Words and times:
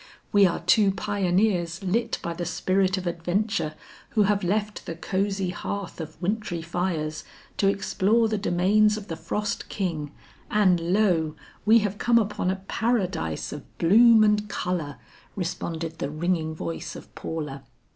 "We 0.31 0.47
are 0.47 0.61
two 0.61 0.89
pioneers 0.89 1.83
lit 1.83 2.17
by 2.23 2.33
the 2.33 2.43
spirit 2.43 2.97
of 2.97 3.05
adventure, 3.05 3.75
who 4.17 4.23
have 4.23 4.43
left 4.43 4.87
the 4.87 4.95
cosy 4.95 5.51
hearth 5.51 6.01
of 6.01 6.19
wintry 6.19 6.63
fires 6.63 7.23
to 7.57 7.67
explore 7.67 8.27
the 8.27 8.39
domains 8.39 8.97
of 8.97 9.09
the 9.09 9.15
frost 9.15 9.69
king, 9.69 10.09
and 10.49 10.79
lo, 10.91 11.35
we 11.67 11.77
have 11.85 11.99
come 11.99 12.17
upon 12.17 12.49
a 12.49 12.63
Paradise 12.67 13.53
of 13.53 13.77
bloom 13.77 14.23
and 14.23 14.49
color!" 14.49 14.97
responded 15.35 15.99
the 15.99 16.09
ringing 16.09 16.55
voice 16.55 16.95
of 16.95 17.13
Paula. 17.13 17.63